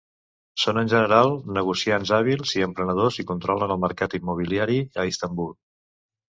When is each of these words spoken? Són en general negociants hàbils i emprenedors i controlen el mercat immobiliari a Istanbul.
Són 0.61 0.79
en 0.81 0.87
general 0.93 1.33
negociants 1.57 2.15
hàbils 2.19 2.55
i 2.59 2.65
emprenedors 2.69 3.21
i 3.25 3.29
controlen 3.35 3.77
el 3.79 3.81
mercat 3.87 4.19
immobiliari 4.23 4.83
a 5.05 5.09
Istanbul. 5.15 5.57